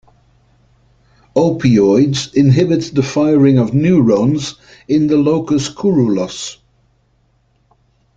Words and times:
Opioids 1.35 2.33
inhibit 2.33 2.95
the 2.95 3.03
firing 3.03 3.59
of 3.59 3.75
neurons 3.75 4.55
in 4.87 5.05
the 5.05 5.15
locus 5.15 5.69
coeruleus. 5.69 6.57